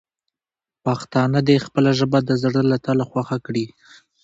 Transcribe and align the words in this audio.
پښتانه 0.85 1.39
دې 1.47 1.57
خپله 1.65 1.91
ژبه 1.99 2.19
د 2.23 2.31
زړه 2.43 2.61
له 2.71 2.77
تله 2.85 3.03
خوښه 3.09 3.37
کړي. 3.45 3.65